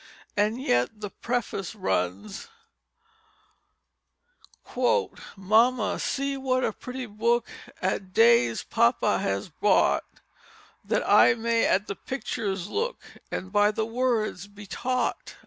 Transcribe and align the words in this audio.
And 0.35 0.59
yet 0.59 0.99
the 0.99 1.11
preface 1.11 1.75
runs: 1.75 2.47
"Mamma 4.75 5.99
See 5.99 6.35
what 6.37 6.65
a 6.65 6.73
Pretty 6.73 7.05
Book 7.05 7.47
At 7.83 8.11
Day's 8.11 8.63
Pappa 8.63 9.19
has 9.19 9.49
bought, 9.49 10.21
That 10.83 11.07
I 11.07 11.35
may 11.35 11.67
at 11.67 11.85
the 11.85 11.95
pictures 11.95 12.67
look 12.67 13.03
And 13.29 13.51
by 13.51 13.69
the 13.69 13.85
words 13.85 14.47
be 14.47 14.65
taught." 14.65 15.35